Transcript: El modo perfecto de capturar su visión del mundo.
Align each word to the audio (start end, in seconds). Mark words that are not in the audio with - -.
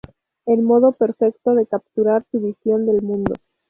El 0.47 0.63
modo 0.63 0.93
perfecto 0.93 1.53
de 1.53 1.67
capturar 1.67 2.25
su 2.31 2.39
visión 2.39 2.87
del 2.87 3.03
mundo. 3.03 3.35